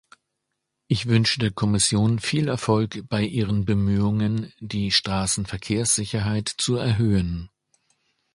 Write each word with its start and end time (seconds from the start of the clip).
Ich 0.87 1.05
wünsche 1.05 1.39
der 1.39 1.51
Kommission 1.51 2.17
viel 2.17 2.47
Erfolg 2.47 3.03
bei 3.07 3.21
ihren 3.21 3.65
Bemühungen, 3.65 4.51
die 4.59 4.89
Straßenverkehrssicherheit 4.89 6.51
zu 6.57 6.75
erhöhen. 6.77 7.51